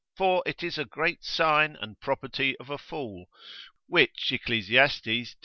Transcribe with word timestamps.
For 0.17 0.41
it 0.47 0.63
is 0.63 0.79
a 0.79 0.85
great 0.85 1.23
sign 1.23 1.77
and 1.79 1.99
property 1.99 2.57
of 2.57 2.71
a 2.71 2.79
fool 2.79 3.27
(which 3.85 4.31
Eccl. 4.33 4.59
x. 4.73 5.35